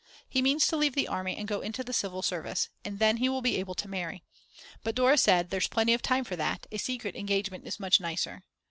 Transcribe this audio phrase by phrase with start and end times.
[0.27, 3.29] He means to leave the army and go into the civil service, and then he
[3.29, 4.23] will be able to marry.
[4.83, 8.41] But Dora said, there's plenty of time for that, a secret engagement is much nicer.